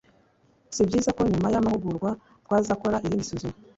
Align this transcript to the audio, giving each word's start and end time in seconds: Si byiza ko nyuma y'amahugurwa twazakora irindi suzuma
Si 0.75 0.81
byiza 0.87 1.09
ko 1.17 1.21
nyuma 1.31 1.47
y'amahugurwa 1.53 2.09
twazakora 2.45 3.01
irindi 3.05 3.29
suzuma 3.29 3.57